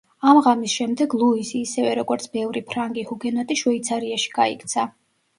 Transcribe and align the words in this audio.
ამ 0.27 0.37
ღამის 0.45 0.75
შემდეგ 0.75 1.11
ლუიზი, 1.23 1.59
ისევე 1.67 1.91
როგორც 1.99 2.25
ბევრი 2.37 2.63
ფრანგი 2.71 3.03
ჰუგენოტი 3.09 3.57
შვეიცარიაში 3.61 4.33
გაიქცა. 4.39 4.87